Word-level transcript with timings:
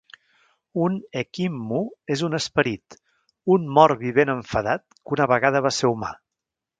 Un 0.83 0.93
ekimmu 1.21 1.81
és 2.15 2.23
un 2.29 2.37
esperit, 2.37 2.97
un 3.57 3.67
mort 3.79 4.01
vivent 4.07 4.33
enfadat, 4.37 4.85
que 5.03 5.17
una 5.19 5.29
vegada 5.37 5.63
va 5.67 5.73
ser 5.81 5.91
humà. 5.97 6.11